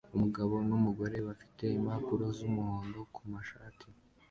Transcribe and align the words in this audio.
Umugabo 0.15 0.53
numugore 0.67 1.17
bafite 1.27 1.63
impapuro 1.79 2.25
zumuhondo 2.37 2.99
kumashati 3.15 3.87